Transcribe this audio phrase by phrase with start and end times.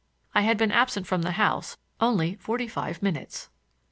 [0.33, 3.49] I had been absent from the house only forty five minutes.